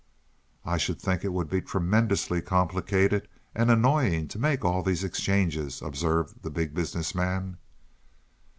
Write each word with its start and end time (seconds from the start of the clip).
"I 0.65 0.77
should 0.77 0.99
think 0.99 1.23
it 1.23 1.31
would 1.31 1.47
be 1.47 1.61
tremendously 1.61 2.41
complicated 2.41 3.27
and 3.53 3.69
annoying 3.69 4.27
to 4.29 4.39
make 4.39 4.65
all 4.65 4.81
these 4.81 5.03
exchanges," 5.03 5.79
observed 5.79 6.41
the 6.41 6.49
Big 6.49 6.73
Business 6.73 7.13
Man. 7.13 7.57